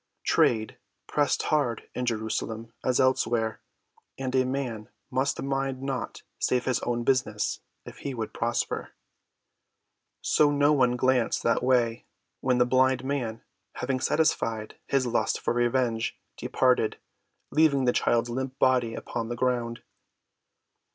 [0.23, 3.61] Trade pressed hard in Jerusalem as elsewhere,
[4.17, 8.93] and a man must mind naught save his own business if he would prosper.
[10.23, 12.05] So no one glanced that way
[12.39, 13.43] when the blind man,
[13.75, 16.97] having satisfied his lust for revenge, departed,
[17.51, 19.83] leaving the child's limp body upon the ground.